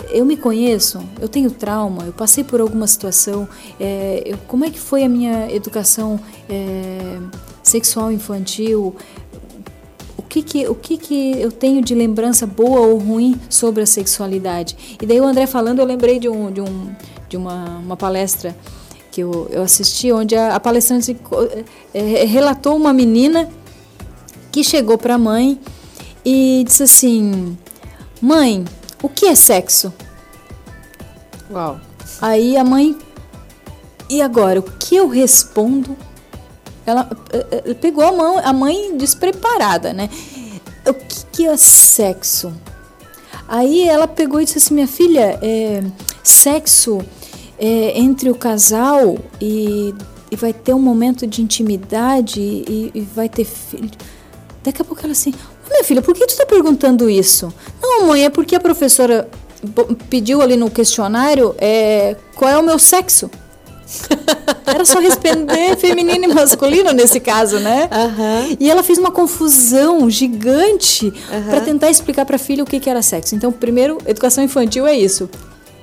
Eu 0.08 0.24
me 0.24 0.38
conheço, 0.38 1.04
eu 1.20 1.28
tenho 1.28 1.50
trauma, 1.50 2.04
eu 2.04 2.14
passei 2.14 2.42
por 2.42 2.62
alguma 2.62 2.86
situação. 2.86 3.46
É, 3.78 4.22
eu, 4.24 4.38
como 4.48 4.64
é 4.64 4.70
que 4.70 4.80
foi 4.80 5.04
a 5.04 5.08
minha 5.08 5.54
educação 5.54 6.18
é, 6.48 7.18
sexual 7.62 8.10
infantil? 8.10 8.96
O 10.16 10.22
que 10.22 10.42
que, 10.42 10.66
o 10.66 10.74
que 10.74 10.96
que 10.96 11.32
eu 11.38 11.52
tenho 11.52 11.82
de 11.82 11.94
lembrança 11.94 12.46
boa 12.46 12.80
ou 12.80 12.96
ruim 12.96 13.38
sobre 13.50 13.82
a 13.82 13.86
sexualidade? 13.86 14.96
E 15.00 15.04
daí 15.04 15.20
o 15.20 15.24
André 15.26 15.46
falando, 15.46 15.80
eu 15.80 15.84
lembrei 15.84 16.18
de, 16.18 16.28
um, 16.30 16.50
de, 16.50 16.62
um, 16.62 16.90
de 17.28 17.36
uma, 17.36 17.78
uma 17.78 17.96
palestra 17.98 18.56
que 19.14 19.20
eu, 19.20 19.46
eu 19.48 19.62
assisti, 19.62 20.10
onde 20.10 20.34
a, 20.34 20.56
a 20.56 20.60
palestrante 20.60 21.16
é, 21.94 22.24
relatou 22.24 22.74
uma 22.74 22.92
menina 22.92 23.48
que 24.50 24.64
chegou 24.64 24.98
para 24.98 25.14
a 25.14 25.18
mãe 25.18 25.60
e 26.24 26.64
disse 26.66 26.82
assim: 26.82 27.56
Mãe, 28.20 28.64
o 29.00 29.08
que 29.08 29.26
é 29.26 29.36
sexo? 29.36 29.94
Uau. 31.48 31.80
Aí 32.20 32.56
a 32.56 32.64
mãe, 32.64 32.98
e 34.10 34.20
agora? 34.20 34.58
O 34.58 34.62
que 34.64 34.96
eu 34.96 35.06
respondo? 35.06 35.96
Ela, 36.84 37.08
pegou 37.80 38.04
a 38.04 38.10
mão, 38.10 38.38
a 38.38 38.52
mãe 38.52 38.96
despreparada, 38.96 39.92
né? 39.92 40.10
O 40.88 40.92
que, 40.92 41.24
que 41.30 41.46
é 41.46 41.56
sexo? 41.56 42.52
Aí 43.46 43.86
ela 43.88 44.08
pegou 44.08 44.40
e 44.40 44.44
disse 44.44 44.58
assim: 44.58 44.74
Minha 44.74 44.88
filha, 44.88 45.38
é, 45.40 45.84
sexo 46.20 46.98
é, 47.58 47.98
entre 47.98 48.30
o 48.30 48.34
casal 48.34 49.18
e, 49.40 49.94
e, 50.30 50.36
vai 50.36 50.52
ter 50.52 50.74
um 50.74 50.78
momento 50.78 51.26
de 51.26 51.42
intimidade 51.42 52.40
e, 52.40 52.90
e, 52.94 53.00
vai 53.00 53.28
ter 53.28 53.44
filho. 53.44 53.90
Daqui 54.62 54.82
a 54.82 54.84
pouco 54.84 55.02
ela 55.02 55.12
assim, 55.12 55.32
oh, 55.66 55.70
minha 55.70 55.84
filha, 55.84 56.02
por 56.02 56.14
que 56.14 56.26
tu 56.26 56.30
está 56.30 56.46
perguntando 56.46 57.08
isso? 57.08 57.52
Não, 57.80 58.06
mãe, 58.06 58.24
é 58.24 58.30
porque 58.30 58.56
a 58.56 58.60
professora 58.60 59.28
pediu 60.10 60.42
ali 60.42 60.56
no 60.56 60.70
questionário 60.70 61.54
é, 61.58 62.16
qual 62.34 62.50
é 62.50 62.58
o 62.58 62.62
meu 62.62 62.78
sexo. 62.78 63.30
Era 64.66 64.84
só 64.84 64.98
responder 64.98 65.76
feminino 65.76 66.24
e 66.24 66.28
masculino 66.28 66.92
nesse 66.92 67.20
caso, 67.20 67.58
né? 67.60 67.88
Uhum. 67.92 68.56
E 68.58 68.70
ela 68.70 68.82
fez 68.82 68.98
uma 68.98 69.10
confusão 69.10 70.08
gigante 70.08 71.06
uhum. 71.06 71.44
para 71.50 71.60
tentar 71.60 71.90
explicar 71.90 72.24
para 72.24 72.36
a 72.36 72.38
filha 72.38 72.64
o 72.64 72.66
que, 72.66 72.80
que 72.80 72.88
era 72.88 73.02
sexo. 73.02 73.34
Então, 73.34 73.52
primeiro, 73.52 73.98
educação 74.06 74.42
infantil 74.42 74.86
é 74.86 74.96
isso 74.96 75.28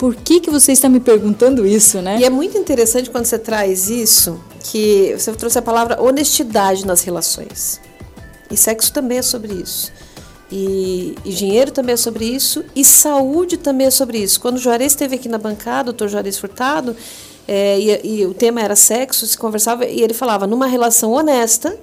por 0.02 0.16
que, 0.16 0.40
que 0.40 0.50
você 0.50 0.72
está 0.72 0.90
me 0.90 1.00
perguntando 1.00 1.64
isso, 1.64 2.02
né? 2.02 2.18
E 2.20 2.26
é 2.26 2.30
muito 2.32 2.58
interessante 2.58 3.08
quando 3.08 3.26
você 3.26 3.38
traz 3.38 3.88
isso, 3.88 4.44
que 4.64 5.14
você 5.16 5.32
trouxe 5.34 5.60
a 5.60 5.62
palavra 5.62 6.02
honestidade 6.02 6.88
nas 6.88 7.04
relações. 7.04 7.80
E 8.50 8.58
sexo 8.58 8.92
também 8.92 9.20
é 9.20 9.22
sobre 9.22 9.54
isso. 9.54 9.92
E, 10.52 11.16
e, 11.24 11.32
dinheiro 11.32 11.70
também 11.70 11.94
é 11.94 11.98
sobre 11.98 12.26
isso, 12.26 12.66
e 12.76 12.84
saúde 12.84 13.58
também 13.58 13.86
é 13.86 13.92
sobre 13.92 14.18
isso. 14.18 14.42
Quando 14.42 14.56
o 14.56 14.60
Juarez 14.60 14.94
esteve 14.94 15.18
aqui 15.18 15.30
na 15.30 15.38
bancada, 15.38 15.92
o 15.92 15.94
doutor 15.94 16.08
Juarez 16.08 16.36
Furtado, 16.40 16.96
é, 17.48 17.80
e, 17.80 18.22
e, 18.22 18.26
o 18.26 18.34
tema 18.34 18.60
era 18.60 18.76
sexo, 18.76 19.28
se 19.28 19.38
conversava, 19.38 19.86
e 19.86 20.02
ele 20.02 20.16
falava, 20.16 20.48
numa 20.48 20.66
relação 20.66 21.12
honesta, 21.12 21.78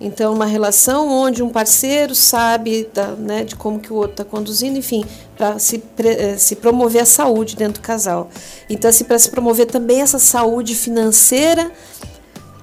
então, 0.00 0.34
uma 0.34 0.44
relação 0.44 1.08
onde 1.08 1.42
um 1.42 1.48
parceiro 1.48 2.14
sabe 2.14 2.88
da, 2.92 3.08
né, 3.12 3.44
de 3.44 3.54
como 3.54 3.78
que 3.78 3.92
o 3.92 3.96
outro 3.96 4.10
está 4.10 4.24
conduzindo, 4.24 4.76
enfim, 4.76 5.04
para 5.36 5.58
se, 5.58 5.82
eh, 5.98 6.36
se 6.36 6.56
promover 6.56 7.02
a 7.02 7.06
saúde 7.06 7.54
dentro 7.54 7.80
do 7.80 7.84
casal. 7.84 8.28
Então, 8.68 8.90
assim, 8.90 9.04
para 9.04 9.18
se 9.18 9.30
promover 9.30 9.66
também 9.66 10.00
essa 10.00 10.18
saúde 10.18 10.74
financeira 10.74 11.70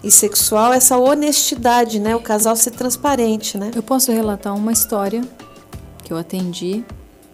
e 0.03 0.11
sexual, 0.11 0.73
essa 0.73 0.97
honestidade, 0.97 2.00
né? 2.00 2.15
O 2.15 2.19
casal 2.19 2.55
ser 2.55 2.71
transparente, 2.71 3.57
né? 3.57 3.71
Eu 3.75 3.83
posso 3.83 4.11
relatar 4.11 4.55
uma 4.55 4.71
história 4.71 5.23
que 6.03 6.11
eu 6.11 6.17
atendi. 6.17 6.83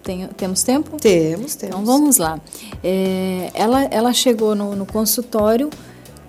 Tem, 0.04 0.27
temos 0.38 0.63
tempo? 0.63 0.98
Temos, 0.98 1.56
temos. 1.56 1.74
Então 1.74 1.86
vamos 1.86 2.18
lá. 2.18 2.39
É, 2.84 3.50
ela, 3.54 3.84
ela 3.86 4.13
chegou 4.13 4.54
no, 4.54 4.75
no 4.75 4.86
consultório, 4.86 5.70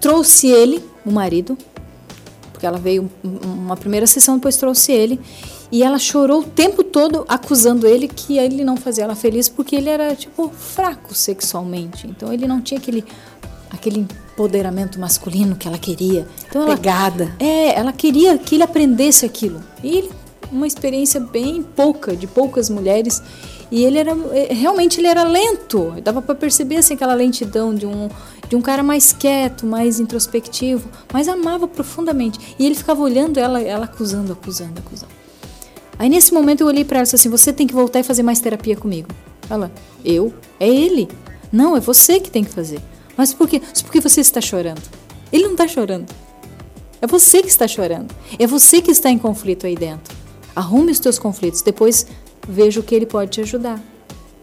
trouxe 0.01 0.49
ele, 0.49 0.85
o 1.05 1.11
marido, 1.11 1.57
porque 2.59 2.67
ela 2.67 2.79
veio 2.79 3.09
uma 3.23 3.77
primeira 3.77 4.05
sessão, 4.05 4.35
depois 4.35 4.57
trouxe 4.57 4.91
ele. 4.91 5.21
E 5.71 5.85
ela 5.85 5.97
chorou 5.97 6.41
o 6.41 6.45
tempo 6.45 6.83
todo 6.83 7.25
acusando 7.29 7.87
ele 7.87 8.09
que 8.09 8.37
ele 8.37 8.65
não 8.65 8.77
fazia 8.77 9.05
ela 9.05 9.15
feliz 9.15 9.49
porque 9.49 9.77
ele 9.77 9.89
era, 9.89 10.13
tipo, 10.17 10.51
fraco 10.51 11.15
sexualmente. 11.15 12.09
Então 12.09 12.33
ele 12.33 12.49
não 12.49 12.61
tinha 12.61 12.81
aquele, 12.81 13.05
aquele 13.71 14.01
empoderamento 14.01 14.99
masculino 14.99 15.55
que 15.55 15.69
ela 15.69 15.79
queria. 15.79 16.27
Então 16.49 16.63
ela, 16.63 16.77
Pegada. 16.77 17.33
É, 17.39 17.79
ela 17.79 17.93
queria 17.93 18.37
que 18.37 18.57
ele 18.57 18.65
aprendesse 18.65 19.25
aquilo. 19.25 19.63
E 19.81 19.99
ele, 19.99 20.11
uma 20.51 20.67
experiência 20.67 21.21
bem 21.21 21.63
pouca, 21.63 22.17
de 22.17 22.27
poucas 22.27 22.69
mulheres. 22.69 23.23
E 23.71 23.85
ele 23.85 23.99
era, 23.99 24.13
é, 24.33 24.53
realmente 24.53 25.01
ele 25.01 25.07
era 25.07 25.25
lento. 25.25 25.95
Dava 26.03 26.23
para 26.23 26.35
perceber 26.35 26.77
assim 26.77 26.95
aquela 26.95 27.15
lentidão 27.15 27.75
de 27.75 27.87
um 27.87 28.09
de 28.49 28.57
um 28.57 28.63
cara 28.63 28.83
mais 28.83 29.13
quieto, 29.13 29.67
mais 29.67 30.01
introspectivo, 30.01 30.89
mas 31.13 31.29
amava 31.29 31.69
profundamente. 31.69 32.57
E 32.59 32.65
ele 32.65 32.75
ficava 32.75 33.03
olhando 33.03 33.39
ela, 33.39 33.61
ela 33.61 33.85
acusando, 33.85 34.33
acusando, 34.33 34.79
acusando. 34.79 35.13
Aí 35.99 36.09
nesse 36.09 36.33
momento 36.33 36.63
eu 36.63 36.67
olhei 36.67 36.85
para 36.85 36.99
ela 36.99 37.03
e 37.03 37.07
disse 37.07 37.17
assim: 37.17 37.29
"Você 37.29 37.53
tem 37.53 37.67
que 37.67 37.75
voltar 37.75 38.01
e 38.01 38.03
fazer 38.03 38.23
mais 38.23 38.41
terapia 38.41 38.75
comigo". 38.77 39.09
Ela: 39.51 39.71
"Eu? 40.05 40.33
É 40.59 40.69
ele? 40.69 41.09
Não, 41.53 41.77
é 41.77 41.81
você 41.81 42.19
que 42.21 42.31
tem 42.31 42.43
que 42.43 42.51
fazer". 42.51 42.81
Mas 43.17 43.35
por 43.35 43.49
quê? 43.49 43.61
Por 43.61 43.93
que 43.93 44.01
você 44.01 44.21
está 44.21 44.41
chorando? 44.41 44.83
Ele 45.33 45.45
não 45.45 45.53
está 45.53 45.69
chorando. 45.69 46.07
É 47.01 47.07
você 47.07 47.43
que 47.43 47.49
está 47.49 47.69
chorando. 47.69 48.15
É 48.39 48.47
você 48.47 48.81
que 48.81 48.91
está 48.91 49.11
em 49.11 49.19
conflito 49.19 49.67
aí 49.67 49.75
dentro. 49.75 50.17
Arrume 50.57 50.91
os 50.91 50.99
teus 50.99 51.19
conflitos, 51.19 51.63
depois 51.63 52.07
veja 52.49 52.81
o 52.81 52.83
que 52.83 52.95
ele 52.95 53.07
pode 53.07 53.31
te 53.31 53.41
ajudar. 53.43 53.81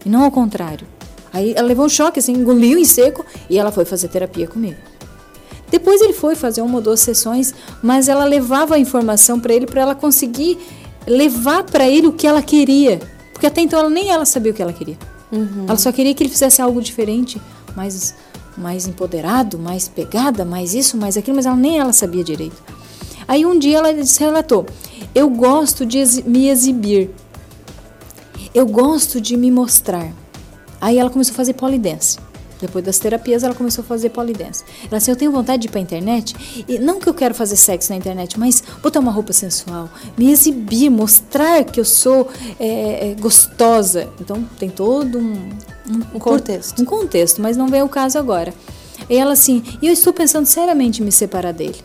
E 0.04 0.08
não 0.08 0.22
ao 0.22 0.30
contrário. 0.30 0.86
Aí 1.32 1.52
ela 1.56 1.66
levou 1.66 1.86
um 1.86 1.88
choque, 1.88 2.20
assim, 2.20 2.32
engoliu 2.32 2.78
em 2.78 2.84
seco 2.84 3.26
e 3.50 3.58
ela 3.58 3.72
foi 3.72 3.84
fazer 3.84 4.08
terapia 4.08 4.46
comigo. 4.46 4.76
Depois 5.70 6.00
ele 6.00 6.12
foi 6.12 6.36
fazer 6.36 6.62
uma 6.62 6.76
ou 6.76 6.80
duas 6.80 7.00
sessões, 7.00 7.52
mas 7.82 8.08
ela 8.08 8.24
levava 8.24 8.76
a 8.76 8.78
informação 8.78 9.40
para 9.40 9.52
ele 9.52 9.66
para 9.66 9.82
ela 9.82 9.94
conseguir 9.94 10.58
levar 11.06 11.64
para 11.64 11.88
ele 11.88 12.06
o 12.06 12.12
que 12.12 12.26
ela 12.26 12.40
queria. 12.40 13.00
Porque 13.32 13.46
até 13.46 13.60
então 13.60 13.78
ela, 13.78 13.90
nem 13.90 14.10
ela 14.10 14.24
sabia 14.24 14.52
o 14.52 14.54
que 14.54 14.62
ela 14.62 14.72
queria. 14.72 14.96
Uhum. 15.30 15.64
Ela 15.66 15.76
só 15.76 15.90
queria 15.90 16.14
que 16.14 16.22
ele 16.22 16.30
fizesse 16.30 16.62
algo 16.62 16.80
diferente, 16.80 17.40
mais, 17.76 18.14
mais 18.56 18.86
empoderado, 18.86 19.58
mais 19.58 19.88
pegada, 19.88 20.44
mais 20.44 20.72
isso, 20.72 20.96
mais 20.96 21.16
aquilo, 21.16 21.36
mas 21.36 21.46
ela 21.46 21.56
nem 21.56 21.78
ela 21.78 21.92
sabia 21.92 22.22
direito. 22.22 22.62
Aí 23.28 23.44
um 23.44 23.58
dia 23.58 23.78
ela 23.78 23.88
relatou: 24.18 24.66
Eu 25.14 25.28
gosto 25.28 25.84
de 25.84 25.98
me 26.24 26.48
exibir. 26.48 27.10
Eu 28.56 28.66
gosto 28.66 29.20
de 29.20 29.36
me 29.36 29.50
mostrar. 29.50 30.10
Aí 30.80 30.96
ela 30.96 31.10
começou 31.10 31.34
a 31.34 31.36
fazer 31.36 31.52
polidense. 31.52 32.16
Depois 32.58 32.82
das 32.82 32.98
terapias, 32.98 33.42
ela 33.42 33.54
começou 33.54 33.84
a 33.84 33.86
fazer 33.86 34.08
polidense. 34.08 34.64
Ela 34.90 34.96
disse: 34.96 35.10
Eu 35.10 35.16
tenho 35.16 35.30
vontade 35.30 35.60
de 35.60 35.68
ir 35.68 35.70
pra 35.70 35.78
internet. 35.78 36.64
E 36.66 36.78
não 36.78 36.98
que 36.98 37.06
eu 37.06 37.12
quero 37.12 37.34
fazer 37.34 37.54
sexo 37.54 37.90
na 37.92 37.98
internet, 37.98 38.40
mas 38.40 38.64
botar 38.82 39.00
uma 39.00 39.12
roupa 39.12 39.34
sensual, 39.34 39.90
me 40.16 40.30
exibir, 40.32 40.88
mostrar 40.88 41.64
que 41.64 41.78
eu 41.78 41.84
sou 41.84 42.30
é, 42.58 43.14
gostosa. 43.20 44.08
Então, 44.18 44.42
tem 44.58 44.70
todo 44.70 45.18
um, 45.18 45.34
um, 45.90 46.14
um 46.14 46.18
contexto. 46.18 46.80
Um 46.80 46.86
contexto, 46.86 47.42
mas 47.42 47.58
não 47.58 47.68
vem 47.68 47.82
o 47.82 47.90
caso 47.90 48.18
agora. 48.18 48.54
E 49.10 49.18
ela 49.18 49.34
assim: 49.34 49.62
E 49.82 49.86
eu 49.86 49.92
estou 49.92 50.14
pensando 50.14 50.46
seriamente 50.46 51.02
em 51.02 51.04
me 51.04 51.12
separar 51.12 51.52
dele. 51.52 51.76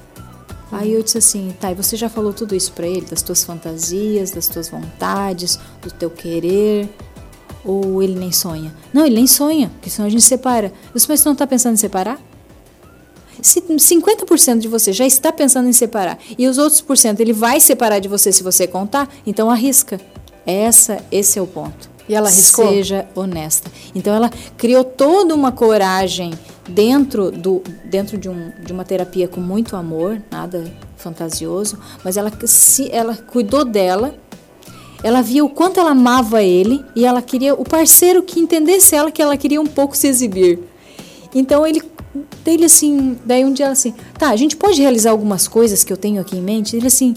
Aí 0.71 0.93
eu 0.93 1.03
disse 1.03 1.17
assim: 1.17 1.53
Tá, 1.59 1.71
e 1.71 1.75
você 1.75 1.97
já 1.97 2.09
falou 2.09 2.33
tudo 2.33 2.55
isso 2.55 2.71
para 2.71 2.87
ele? 2.87 3.05
Das 3.05 3.21
tuas 3.21 3.43
fantasias, 3.43 4.31
das 4.31 4.47
tuas 4.47 4.69
vontades, 4.69 5.59
do 5.81 5.91
teu 5.91 6.09
querer. 6.09 6.89
Ou 7.63 8.01
ele 8.01 8.17
nem 8.17 8.31
sonha? 8.31 8.73
Não, 8.91 9.05
ele 9.05 9.15
nem 9.15 9.27
sonha, 9.27 9.69
porque 9.69 9.89
senão 9.89 10.07
a 10.07 10.09
gente 10.09 10.23
separa. 10.23 10.73
Você, 10.93 11.05
mas 11.07 11.19
você 11.19 11.29
não 11.29 11.33
está 11.33 11.45
pensando 11.45 11.73
em 11.73 11.77
separar? 11.77 12.19
Se 13.41 13.61
50% 13.61 14.59
de 14.59 14.67
você 14.67 14.93
já 14.93 15.05
está 15.05 15.31
pensando 15.31 15.67
em 15.67 15.73
separar 15.73 16.19
e 16.37 16.47
os 16.47 16.59
outros 16.59 16.79
por 16.79 16.95
cento 16.95 17.21
ele 17.21 17.33
vai 17.33 17.59
separar 17.59 17.99
de 17.99 18.07
você 18.07 18.31
se 18.31 18.43
você 18.43 18.67
contar, 18.67 19.09
então 19.25 19.49
arrisca. 19.49 19.99
Essa, 20.45 21.03
esse 21.11 21.39
é 21.39 21.41
o 21.41 21.47
ponto. 21.47 21.89
E 22.07 22.15
ela 22.15 22.29
arriscou? 22.29 22.67
Seja 22.67 23.07
honesta. 23.15 23.71
Então 23.95 24.13
ela 24.13 24.29
criou 24.57 24.83
toda 24.83 25.33
uma 25.33 25.51
coragem 25.51 26.33
dentro, 26.67 27.31
do, 27.31 27.61
dentro 27.85 28.17
de, 28.17 28.29
um, 28.29 28.51
de 28.63 28.71
uma 28.71 28.83
terapia 28.85 29.27
com 29.27 29.41
muito 29.41 29.75
amor, 29.75 30.21
nada 30.29 30.71
fantasioso, 30.97 31.79
mas 32.03 32.17
ela, 32.17 32.31
se, 32.45 32.89
ela 32.91 33.15
cuidou 33.15 33.65
dela 33.65 34.13
ela 35.03 35.21
via 35.21 35.43
o 35.43 35.49
quanto 35.49 35.79
ela 35.79 35.91
amava 35.91 36.43
ele 36.43 36.83
e 36.95 37.05
ela 37.05 37.21
queria 37.21 37.53
o 37.55 37.63
parceiro 37.63 38.21
que 38.21 38.39
entendesse 38.39 38.95
ela 38.95 39.11
que 39.11 39.21
ela 39.21 39.35
queria 39.35 39.59
um 39.59 39.65
pouco 39.65 39.97
se 39.97 40.07
exibir. 40.07 40.59
Então 41.33 41.65
ele 41.65 41.81
dele 42.43 42.65
assim, 42.65 43.17
daí 43.25 43.43
um 43.45 43.53
dia 43.53 43.65
ela 43.65 43.73
assim, 43.73 43.93
tá, 44.17 44.29
a 44.29 44.35
gente 44.35 44.55
pode 44.55 44.81
realizar 44.81 45.11
algumas 45.11 45.47
coisas 45.47 45.83
que 45.83 45.91
eu 45.91 45.97
tenho 45.97 46.21
aqui 46.21 46.37
em 46.37 46.41
mente. 46.41 46.75
Ele 46.75 46.87
assim, 46.87 47.15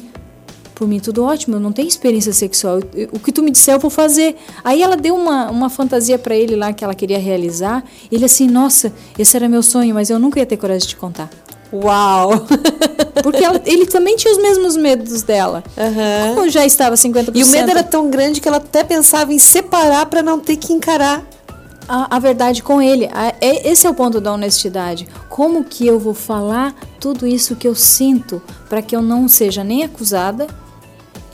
por 0.74 0.88
mim 0.88 0.98
tudo 0.98 1.22
ótimo, 1.24 1.56
eu 1.56 1.60
não 1.60 1.72
tenho 1.72 1.86
experiência 1.86 2.32
sexual, 2.32 2.80
o 3.12 3.18
que 3.18 3.30
tu 3.30 3.42
me 3.42 3.50
disser 3.50 3.74
eu 3.74 3.78
vou 3.78 3.90
fazer. 3.90 4.36
Aí 4.64 4.82
ela 4.82 4.96
deu 4.96 5.14
uma, 5.14 5.50
uma 5.50 5.70
fantasia 5.70 6.18
para 6.18 6.34
ele 6.34 6.56
lá 6.56 6.72
que 6.72 6.82
ela 6.82 6.94
queria 6.94 7.18
realizar. 7.18 7.84
Ele 8.10 8.24
assim, 8.24 8.48
nossa, 8.48 8.92
esse 9.18 9.36
era 9.36 9.48
meu 9.48 9.62
sonho, 9.62 9.94
mas 9.94 10.10
eu 10.10 10.18
nunca 10.18 10.40
ia 10.40 10.46
ter 10.46 10.56
coragem 10.56 10.82
de 10.82 10.88
te 10.88 10.96
contar. 10.96 11.30
Uau! 11.72 12.46
Porque 13.22 13.44
ela, 13.44 13.60
ele 13.64 13.86
também 13.86 14.16
tinha 14.16 14.32
os 14.32 14.42
mesmos 14.42 14.76
medos 14.76 15.22
dela. 15.22 15.62
Uhum. 15.76 16.34
Como 16.34 16.48
já 16.48 16.66
estava 16.66 16.94
50%. 16.94 17.30
E 17.34 17.44
o 17.44 17.48
medo 17.48 17.70
era 17.70 17.82
tão 17.82 18.10
grande 18.10 18.40
que 18.40 18.48
ela 18.48 18.58
até 18.58 18.84
pensava 18.84 19.32
em 19.32 19.38
separar 19.38 20.06
para 20.06 20.22
não 20.22 20.38
ter 20.38 20.56
que 20.56 20.72
encarar 20.72 21.24
a, 21.88 22.16
a, 22.16 22.18
verdade 22.18 22.62
com 22.62 22.82
ele. 22.82 23.08
A, 23.12 23.34
é, 23.40 23.68
esse 23.70 23.86
é 23.86 23.90
o 23.90 23.94
ponto 23.94 24.20
da 24.20 24.32
honestidade. 24.32 25.08
Como 25.28 25.64
que 25.64 25.86
eu 25.86 25.98
vou 25.98 26.14
falar 26.14 26.74
tudo 27.00 27.26
isso 27.26 27.56
que 27.56 27.66
eu 27.66 27.74
sinto 27.74 28.42
para 28.68 28.82
que 28.82 28.94
eu 28.94 29.02
não 29.02 29.28
seja 29.28 29.64
nem 29.64 29.84
acusada 29.84 30.46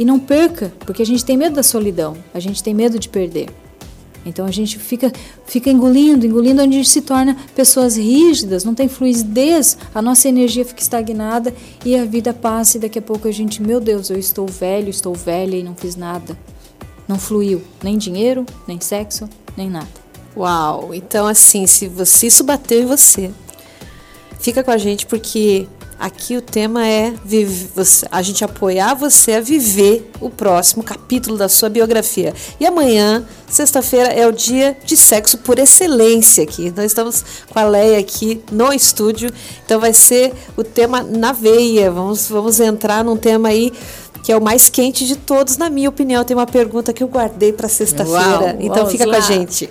e 0.00 0.04
não 0.04 0.18
perca? 0.18 0.72
Porque 0.80 1.02
a 1.02 1.06
gente 1.06 1.22
tem 1.22 1.36
medo 1.36 1.56
da 1.56 1.62
solidão, 1.62 2.16
a 2.32 2.40
gente 2.40 2.62
tem 2.62 2.72
medo 2.72 2.98
de 2.98 3.06
perder. 3.06 3.50
Então 4.24 4.46
a 4.46 4.50
gente 4.50 4.78
fica, 4.78 5.12
fica 5.44 5.70
engolindo, 5.70 6.24
engolindo, 6.24 6.62
onde 6.62 6.74
a 6.74 6.78
gente 6.78 6.88
se 6.88 7.02
torna 7.02 7.36
pessoas 7.54 7.98
rígidas, 7.98 8.64
não 8.64 8.74
tem 8.74 8.88
fluidez, 8.88 9.76
a 9.94 10.00
nossa 10.00 10.26
energia 10.26 10.64
fica 10.64 10.80
estagnada 10.80 11.54
e 11.84 11.94
a 11.94 12.04
vida 12.06 12.32
passa 12.32 12.78
e 12.78 12.80
daqui 12.80 12.98
a 12.98 13.02
pouco 13.02 13.28
a 13.28 13.30
gente, 13.30 13.62
meu 13.62 13.78
Deus, 13.78 14.08
eu 14.08 14.18
estou 14.18 14.46
velho, 14.46 14.88
estou 14.88 15.14
velha 15.14 15.56
e 15.56 15.62
não 15.62 15.74
fiz 15.74 15.96
nada. 15.96 16.36
Não 17.06 17.18
fluiu, 17.18 17.60
nem 17.82 17.98
dinheiro, 17.98 18.46
nem 18.66 18.80
sexo, 18.80 19.28
nem 19.54 19.68
nada. 19.68 19.88
Uau! 20.34 20.94
Então, 20.94 21.26
assim, 21.26 21.66
se 21.66 21.88
você 21.88 22.28
isso 22.28 22.42
bateu 22.42 22.82
em 22.82 22.86
você, 22.86 23.30
fica 24.38 24.64
com 24.64 24.70
a 24.70 24.78
gente 24.78 25.04
porque 25.04 25.66
aqui 26.00 26.36
o 26.36 26.40
tema 26.40 26.88
é 26.88 27.12
a 28.10 28.22
gente 28.22 28.42
apoiar 28.42 28.94
você 28.94 29.34
a 29.34 29.40
viver 29.40 30.10
o 30.18 30.30
próximo 30.30 30.82
capítulo 30.82 31.36
da 31.36 31.48
sua 31.48 31.68
biografia. 31.68 32.32
E 32.58 32.66
amanhã, 32.66 33.24
sexta-feira, 33.46 34.08
é 34.08 34.26
o 34.26 34.32
dia 34.32 34.76
de 34.84 34.96
sexo 34.96 35.36
por 35.38 35.58
excelência 35.58 36.42
aqui. 36.42 36.72
Nós 36.74 36.86
estamos 36.86 37.22
com 37.50 37.58
a 37.58 37.64
Leia 37.64 37.98
aqui 37.98 38.42
no 38.50 38.72
estúdio, 38.72 39.30
então 39.64 39.78
vai 39.78 39.92
ser 39.92 40.32
o 40.56 40.64
tema 40.64 41.02
na 41.02 41.32
veia. 41.32 41.90
Vamos, 41.90 42.28
vamos 42.28 42.58
entrar 42.58 43.04
num 43.04 43.16
tema 43.16 43.50
aí 43.50 43.70
que 44.22 44.32
é 44.32 44.36
o 44.36 44.40
mais 44.40 44.68
quente 44.68 45.06
de 45.06 45.16
todos, 45.16 45.56
na 45.56 45.68
minha 45.68 45.88
opinião. 45.88 46.24
Tem 46.24 46.36
uma 46.36 46.46
pergunta 46.46 46.92
que 46.92 47.02
eu 47.02 47.08
guardei 47.08 47.52
para 47.52 47.68
sexta-feira, 47.68 48.56
então 48.60 48.86
fica 48.86 49.06
lá. 49.06 49.12
com 49.12 49.18
a 49.18 49.20
gente. 49.20 49.68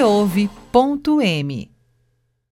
Você 0.00 0.04
ouve 0.04 0.50
ponto 0.72 1.20
M. 1.20 1.70